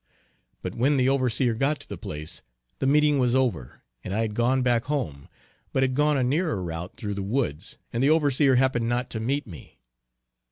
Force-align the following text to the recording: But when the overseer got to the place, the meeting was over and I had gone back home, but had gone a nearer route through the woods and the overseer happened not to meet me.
But 0.63 0.73
when 0.73 0.97
the 0.97 1.07
overseer 1.07 1.53
got 1.53 1.79
to 1.81 1.87
the 1.87 1.95
place, 1.95 2.41
the 2.79 2.87
meeting 2.87 3.19
was 3.19 3.35
over 3.35 3.83
and 4.03 4.15
I 4.15 4.21
had 4.21 4.33
gone 4.33 4.63
back 4.63 4.85
home, 4.85 5.29
but 5.71 5.83
had 5.83 5.93
gone 5.93 6.17
a 6.17 6.23
nearer 6.23 6.63
route 6.63 6.97
through 6.97 7.13
the 7.13 7.21
woods 7.21 7.77
and 7.93 8.01
the 8.01 8.09
overseer 8.09 8.55
happened 8.55 8.89
not 8.89 9.11
to 9.11 9.19
meet 9.19 9.45
me. 9.45 9.77